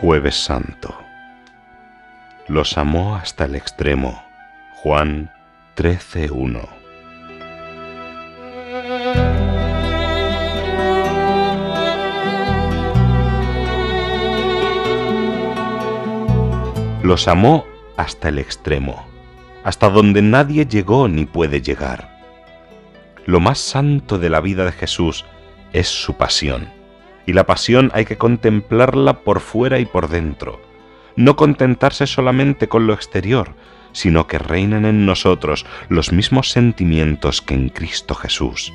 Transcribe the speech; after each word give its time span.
Jueves 0.00 0.34
Santo. 0.34 0.98
Los 2.48 2.78
amó 2.78 3.16
hasta 3.16 3.44
el 3.44 3.54
extremo. 3.54 4.24
Juan 4.76 5.30
13.1. 5.76 6.66
Los 17.02 17.28
amó 17.28 17.66
hasta 17.98 18.30
el 18.30 18.38
extremo, 18.38 19.06
hasta 19.64 19.90
donde 19.90 20.22
nadie 20.22 20.64
llegó 20.64 21.08
ni 21.08 21.26
puede 21.26 21.60
llegar. 21.60 22.08
Lo 23.26 23.38
más 23.38 23.58
santo 23.58 24.18
de 24.18 24.30
la 24.30 24.40
vida 24.40 24.64
de 24.64 24.72
Jesús 24.72 25.26
es 25.74 25.88
su 25.88 26.14
pasión 26.14 26.79
y 27.26 27.32
la 27.32 27.46
pasión 27.46 27.90
hay 27.94 28.04
que 28.04 28.18
contemplarla 28.18 29.20
por 29.20 29.40
fuera 29.40 29.78
y 29.78 29.86
por 29.86 30.08
dentro, 30.08 30.60
no 31.16 31.36
contentarse 31.36 32.06
solamente 32.06 32.68
con 32.68 32.86
lo 32.86 32.94
exterior, 32.94 33.54
sino 33.92 34.26
que 34.26 34.38
reinen 34.38 34.84
en 34.84 35.06
nosotros 35.06 35.66
los 35.88 36.12
mismos 36.12 36.50
sentimientos 36.50 37.42
que 37.42 37.54
en 37.54 37.68
Cristo 37.68 38.14
Jesús. 38.14 38.72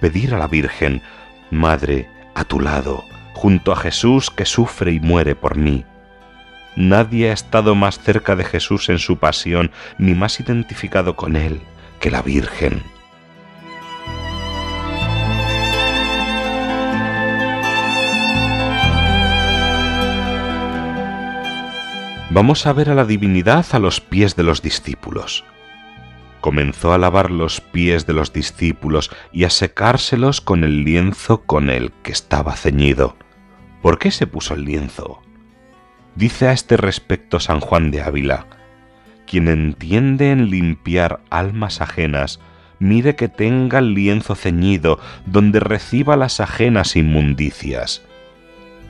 Pedir 0.00 0.34
a 0.34 0.38
la 0.38 0.46
Virgen, 0.46 1.02
Madre, 1.50 2.08
a 2.34 2.44
tu 2.44 2.60
lado, 2.60 3.04
junto 3.34 3.72
a 3.72 3.76
Jesús 3.76 4.30
que 4.30 4.44
sufre 4.44 4.92
y 4.92 5.00
muere 5.00 5.34
por 5.34 5.56
mí. 5.56 5.84
Nadie 6.76 7.30
ha 7.30 7.32
estado 7.32 7.74
más 7.74 7.98
cerca 7.98 8.36
de 8.36 8.44
Jesús 8.44 8.88
en 8.88 8.98
su 8.98 9.18
pasión, 9.18 9.70
ni 9.98 10.14
más 10.14 10.40
identificado 10.40 11.16
con 11.16 11.36
Él 11.36 11.60
que 12.00 12.10
la 12.10 12.22
Virgen. 12.22 12.82
Vamos 22.36 22.66
a 22.66 22.74
ver 22.74 22.90
a 22.90 22.94
la 22.94 23.06
divinidad 23.06 23.64
a 23.72 23.78
los 23.78 24.02
pies 24.02 24.36
de 24.36 24.42
los 24.42 24.60
discípulos. 24.60 25.42
Comenzó 26.42 26.92
a 26.92 26.98
lavar 26.98 27.30
los 27.30 27.62
pies 27.62 28.04
de 28.04 28.12
los 28.12 28.34
discípulos 28.34 29.10
y 29.32 29.44
a 29.44 29.50
secárselos 29.50 30.42
con 30.42 30.62
el 30.62 30.84
lienzo 30.84 31.44
con 31.44 31.70
el 31.70 31.92
que 32.02 32.12
estaba 32.12 32.54
ceñido. 32.54 33.16
¿Por 33.80 33.98
qué 33.98 34.10
se 34.10 34.26
puso 34.26 34.52
el 34.52 34.66
lienzo? 34.66 35.22
Dice 36.14 36.48
a 36.48 36.52
este 36.52 36.76
respecto 36.76 37.40
San 37.40 37.60
Juan 37.60 37.90
de 37.90 38.02
Ávila, 38.02 38.48
quien 39.26 39.48
entiende 39.48 40.30
en 40.30 40.50
limpiar 40.50 41.20
almas 41.30 41.80
ajenas, 41.80 42.38
mire 42.78 43.16
que 43.16 43.28
tenga 43.28 43.78
el 43.78 43.94
lienzo 43.94 44.34
ceñido 44.34 45.00
donde 45.24 45.58
reciba 45.58 46.18
las 46.18 46.40
ajenas 46.40 46.96
inmundicias. 46.96 48.02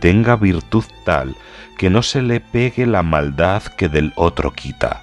Tenga 0.00 0.36
virtud 0.36 0.84
tal 1.04 1.36
que 1.76 1.90
no 1.90 2.02
se 2.02 2.22
le 2.22 2.40
pegue 2.40 2.86
la 2.86 3.02
maldad 3.02 3.62
que 3.62 3.88
del 3.88 4.12
otro 4.16 4.52
quita. 4.52 5.02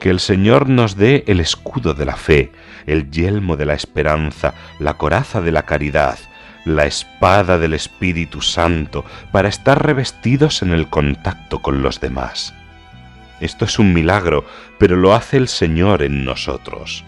Que 0.00 0.10
el 0.10 0.20
Señor 0.20 0.68
nos 0.68 0.96
dé 0.96 1.24
el 1.26 1.40
escudo 1.40 1.94
de 1.94 2.04
la 2.04 2.16
fe, 2.16 2.52
el 2.86 3.10
yelmo 3.10 3.56
de 3.56 3.66
la 3.66 3.74
esperanza, 3.74 4.54
la 4.78 4.94
coraza 4.94 5.40
de 5.40 5.52
la 5.52 5.62
caridad, 5.62 6.18
la 6.64 6.86
espada 6.86 7.58
del 7.58 7.74
Espíritu 7.74 8.42
Santo, 8.42 9.04
para 9.32 9.48
estar 9.48 9.84
revestidos 9.84 10.62
en 10.62 10.72
el 10.72 10.88
contacto 10.88 11.60
con 11.60 11.82
los 11.82 12.00
demás. 12.00 12.54
Esto 13.40 13.64
es 13.64 13.78
un 13.78 13.92
milagro, 13.92 14.44
pero 14.78 14.96
lo 14.96 15.14
hace 15.14 15.36
el 15.36 15.48
Señor 15.48 16.02
en 16.02 16.24
nosotros. 16.24 17.04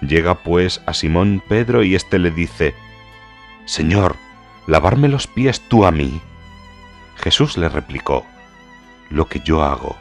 Llega 0.00 0.36
pues 0.36 0.80
a 0.86 0.94
Simón 0.94 1.42
Pedro 1.48 1.82
y 1.82 1.94
éste 1.94 2.18
le 2.18 2.30
dice, 2.30 2.74
Señor, 3.66 4.16
¿lavarme 4.66 5.08
los 5.08 5.26
pies 5.26 5.60
tú 5.68 5.84
a 5.84 5.90
mí? 5.90 6.20
Jesús 7.16 7.56
le 7.56 7.68
replicó, 7.68 8.24
Lo 9.10 9.26
que 9.26 9.40
yo 9.40 9.62
hago, 9.62 9.96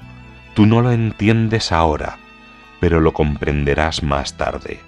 tú 0.53 0.65
no 0.65 0.81
lo 0.81 0.91
entiendes 0.91 1.71
ahora, 1.71 2.17
pero 2.79 2.99
lo 2.99 3.13
comprenderás 3.13 4.03
más 4.03 4.37
tarde. 4.37 4.79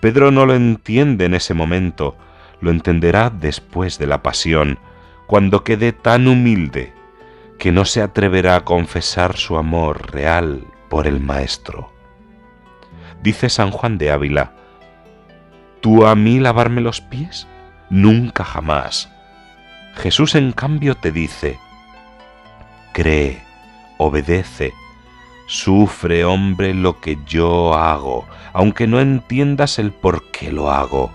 Pedro 0.00 0.30
no 0.30 0.46
lo 0.46 0.54
entiende 0.54 1.24
en 1.24 1.34
ese 1.34 1.54
momento, 1.54 2.16
lo 2.60 2.70
entenderá 2.70 3.30
después 3.30 3.98
de 3.98 4.06
la 4.06 4.22
pasión, 4.22 4.78
cuando 5.26 5.64
quede 5.64 5.92
tan 5.92 6.28
humilde 6.28 6.92
que 7.58 7.72
no 7.72 7.84
se 7.84 8.02
atreverá 8.02 8.56
a 8.56 8.64
confesar 8.64 9.36
su 9.36 9.56
amor 9.56 10.12
real 10.12 10.64
por 10.90 11.06
el 11.06 11.20
Maestro. 11.20 11.90
Dice 13.22 13.48
San 13.48 13.70
Juan 13.70 13.96
de 13.96 14.10
Ávila, 14.10 14.52
¿tú 15.80 16.06
a 16.06 16.14
mí 16.14 16.40
lavarme 16.40 16.82
los 16.82 17.00
pies? 17.00 17.46
Nunca 17.94 18.42
jamás. 18.42 19.08
Jesús 19.94 20.34
en 20.34 20.50
cambio 20.50 20.96
te 20.96 21.12
dice, 21.12 21.60
cree, 22.92 23.40
obedece, 23.98 24.74
sufre 25.46 26.24
hombre 26.24 26.74
lo 26.74 27.00
que 27.00 27.18
yo 27.24 27.72
hago, 27.74 28.26
aunque 28.52 28.88
no 28.88 28.98
entiendas 28.98 29.78
el 29.78 29.92
por 29.92 30.28
qué 30.32 30.50
lo 30.50 30.72
hago. 30.72 31.12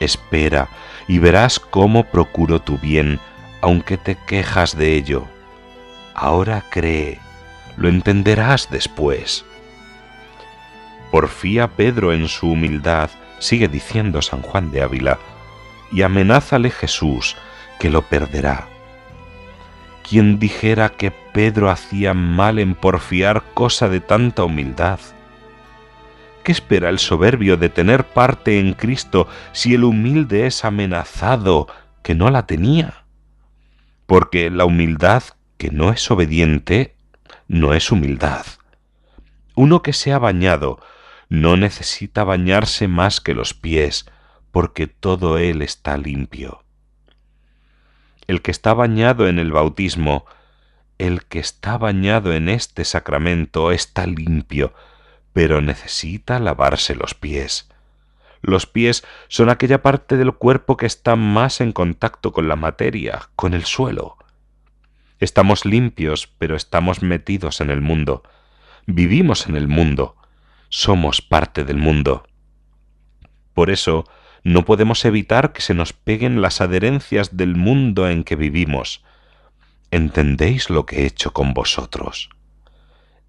Espera 0.00 0.68
y 1.06 1.20
verás 1.20 1.60
cómo 1.60 2.02
procuro 2.02 2.60
tu 2.60 2.78
bien, 2.78 3.20
aunque 3.60 3.96
te 3.96 4.16
quejas 4.26 4.76
de 4.76 4.96
ello. 4.96 5.28
Ahora 6.16 6.64
cree, 6.68 7.20
lo 7.76 7.88
entenderás 7.88 8.68
después. 8.72 9.44
Porfía 11.12 11.68
Pedro 11.68 12.12
en 12.12 12.26
su 12.26 12.50
humildad, 12.50 13.08
sigue 13.38 13.68
diciendo 13.68 14.20
San 14.20 14.42
Juan 14.42 14.72
de 14.72 14.82
Ávila, 14.82 15.20
y 15.92 16.02
amenázale 16.02 16.70
Jesús, 16.70 17.36
que 17.78 17.90
lo 17.90 18.02
perderá. 18.02 18.68
¿Quién 20.08 20.38
dijera 20.38 20.90
que 20.90 21.10
Pedro 21.10 21.70
hacía 21.70 22.14
mal 22.14 22.58
en 22.58 22.74
porfiar 22.74 23.42
cosa 23.54 23.88
de 23.88 24.00
tanta 24.00 24.44
humildad? 24.44 25.00
¿Qué 26.42 26.52
espera 26.52 26.88
el 26.88 26.98
soberbio 26.98 27.56
de 27.56 27.68
tener 27.68 28.04
parte 28.04 28.58
en 28.58 28.72
Cristo 28.74 29.28
si 29.52 29.74
el 29.74 29.84
humilde 29.84 30.46
es 30.46 30.64
amenazado 30.64 31.68
que 32.02 32.14
no 32.14 32.30
la 32.30 32.46
tenía? 32.46 33.04
Porque 34.06 34.50
la 34.50 34.64
humildad 34.64 35.22
que 35.56 35.70
no 35.70 35.92
es 35.92 36.10
obediente 36.10 36.96
no 37.46 37.74
es 37.74 37.92
humildad. 37.92 38.44
Uno 39.54 39.82
que 39.82 39.92
se 39.92 40.12
ha 40.12 40.18
bañado 40.18 40.80
no 41.28 41.56
necesita 41.56 42.24
bañarse 42.24 42.88
más 42.88 43.20
que 43.20 43.34
los 43.34 43.54
pies, 43.54 44.06
porque 44.52 44.86
todo 44.86 45.38
él 45.38 45.62
está 45.62 45.96
limpio 45.96 46.62
el 48.26 48.42
que 48.42 48.50
está 48.50 48.74
bañado 48.74 49.28
en 49.28 49.38
el 49.38 49.52
bautismo, 49.52 50.26
el 50.98 51.24
que 51.24 51.38
está 51.38 51.78
bañado 51.78 52.32
en 52.32 52.48
este 52.48 52.84
sacramento 52.84 53.72
está 53.72 54.06
limpio, 54.06 54.72
pero 55.32 55.60
necesita 55.60 56.38
lavarse 56.38 56.94
los 56.94 57.14
pies. 57.14 57.68
Los 58.40 58.66
pies 58.66 59.04
son 59.28 59.50
aquella 59.50 59.82
parte 59.82 60.16
del 60.16 60.32
cuerpo 60.32 60.76
que 60.76 60.86
está 60.86 61.16
más 61.16 61.60
en 61.60 61.72
contacto 61.72 62.32
con 62.32 62.48
la 62.48 62.56
materia, 62.56 63.30
con 63.36 63.54
el 63.54 63.64
suelo. 63.64 64.16
Estamos 65.20 65.64
limpios, 65.64 66.26
pero 66.38 66.56
estamos 66.56 67.02
metidos 67.02 67.60
en 67.60 67.70
el 67.70 67.80
mundo. 67.80 68.22
Vivimos 68.86 69.46
en 69.46 69.56
el 69.56 69.68
mundo. 69.68 70.16
Somos 70.68 71.22
parte 71.22 71.64
del 71.64 71.76
mundo. 71.76 72.26
Por 73.54 73.70
eso, 73.70 74.06
no 74.44 74.64
podemos 74.64 75.04
evitar 75.04 75.52
que 75.52 75.62
se 75.62 75.74
nos 75.74 75.92
peguen 75.92 76.42
las 76.42 76.60
adherencias 76.60 77.36
del 77.36 77.54
mundo 77.54 78.08
en 78.08 78.24
que 78.24 78.36
vivimos. 78.36 79.04
¿Entendéis 79.90 80.68
lo 80.68 80.84
que 80.84 81.02
he 81.02 81.06
hecho 81.06 81.32
con 81.32 81.54
vosotros? 81.54 82.30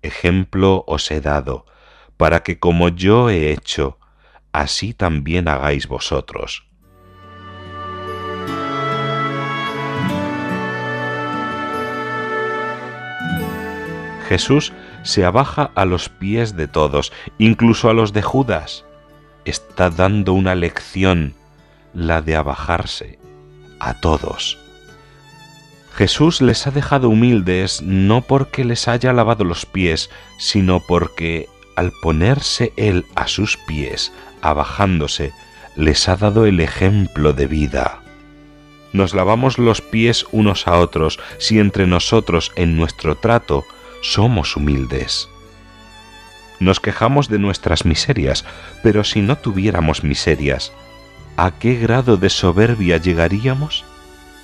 Ejemplo 0.01 0.83
os 0.88 1.12
he 1.12 1.21
dado, 1.21 1.65
para 2.18 2.42
que 2.42 2.57
como 2.57 2.89
yo 2.89 3.30
he 3.30 3.51
hecho, 3.51 4.00
así 4.51 4.94
también 4.94 5.48
hagáis 5.48 5.88
vosotros. 5.88 6.65
Jesús 14.27 14.74
se 15.04 15.25
abaja 15.25 15.71
a 15.75 15.86
los 15.86 16.09
pies 16.09 16.56
de 16.56 16.68
todos, 16.68 17.12
incluso 17.38 17.89
a 17.89 17.94
los 17.94 18.13
de 18.13 18.24
Judas 18.24 18.86
está 19.45 19.90
dando 19.90 20.34
una 20.34 20.56
lección 20.56 21.34
la 21.94 22.22
de 22.22 22.36
abajarse 22.36 23.19
a 23.80 24.00
todos. 24.00 24.57
Jesús 25.94 26.42
les 26.42 26.66
ha 26.66 26.72
dejado 26.72 27.10
humildes 27.10 27.81
no 27.84 28.22
porque 28.22 28.66
les 28.66 28.88
haya 28.88 29.13
lavado 29.13 29.44
los 29.44 29.66
pies, 29.66 30.10
sino 30.40 30.80
porque 30.80 31.48
al 31.75 31.92
ponerse 32.01 32.74
Él 32.78 33.06
a 33.16 33.28
sus 33.28 33.57
pies, 33.57 34.12
abajándose, 34.42 35.34
les 35.75 36.07
ha 36.10 36.16
dado 36.16 36.45
el 36.45 36.60
ejemplo 36.60 37.34
de 37.34 37.45
vida. 37.45 38.01
Nos 38.92 39.13
lavamos 39.13 39.57
los 39.57 39.81
pies 39.81 40.25
unos 40.31 40.68
a 40.68 40.80
otros 40.80 41.19
si 41.38 41.60
entre 41.60 41.88
nosotros 41.88 42.51
en 42.56 42.75
nuestro 42.75 43.16
trato 43.16 43.66
somos 44.01 44.56
humildes. 44.56 45.30
Nos 46.63 46.80
quejamos 46.80 47.27
de 47.27 47.39
nuestras 47.39 47.83
miserias, 47.83 48.45
pero 48.83 49.04
si 49.04 49.21
no 49.21 49.38
tuviéramos 49.38 50.06
miserias, 50.06 50.71
¿a 51.36 51.51
qué 51.51 51.75
grado 51.75 52.15
de 52.15 52.30
soberbia 52.30 52.95
llegaríamos? 52.95 53.83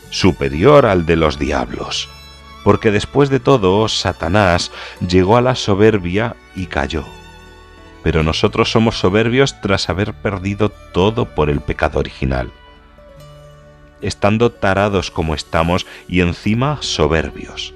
Superior 0.10 0.86
al 0.86 1.06
de 1.06 1.16
los 1.16 1.39
diablos, 1.39 2.10
porque 2.66 2.92
después 2.92 3.30
de 3.30 3.39
todo 3.39 3.88
Satanás 3.88 4.69
llegó 5.00 5.38
a 5.38 5.42
la 5.42 5.56
soberbia 5.56 6.36
y 6.57 6.66
cayó. 6.66 7.06
Pero 8.04 8.22
nosotros 8.22 8.69
somos 8.69 9.00
soberbios 9.00 9.62
tras 9.62 9.89
haber 9.89 10.13
perdido 10.13 10.68
todo 10.68 11.24
por 11.24 11.50
el 11.50 11.62
pecado 11.62 12.00
original. 12.00 12.51
Estando 14.01 14.51
tarados 14.51 15.10
como 15.10 15.36
estamos 15.36 15.88
y 16.10 16.19
encima 16.19 16.80
soberbios. 16.81 17.74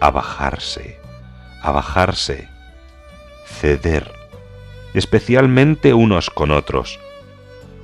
A 0.00 0.10
bajarse, 0.10 1.00
a 1.62 1.70
bajarse, 1.70 2.57
ceder, 3.48 4.12
especialmente 4.94 5.94
unos 5.94 6.30
con 6.30 6.50
otros, 6.50 6.98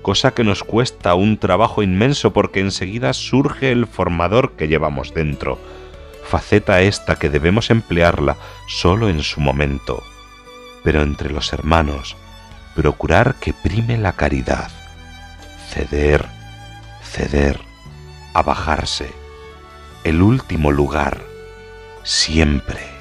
cosa 0.02 0.32
que 0.32 0.44
nos 0.44 0.62
cuesta 0.62 1.14
un 1.14 1.38
trabajo 1.38 1.82
inmenso 1.82 2.32
porque 2.32 2.60
enseguida 2.60 3.12
surge 3.12 3.72
el 3.72 3.86
formador 3.86 4.52
que 4.52 4.68
llevamos 4.68 5.14
dentro, 5.14 5.58
faceta 6.24 6.82
esta 6.82 7.16
que 7.16 7.30
debemos 7.30 7.70
emplearla 7.70 8.36
solo 8.66 9.08
en 9.08 9.22
su 9.22 9.40
momento 9.40 10.02
pero 10.84 11.02
entre 11.02 11.30
los 11.30 11.52
hermanos, 11.52 12.14
procurar 12.76 13.36
que 13.36 13.54
prime 13.54 13.96
la 13.96 14.12
caridad, 14.12 14.70
ceder, 15.70 16.26
ceder, 17.02 17.58
abajarse, 18.34 19.10
el 20.04 20.20
último 20.20 20.70
lugar, 20.70 21.22
siempre. 22.02 22.93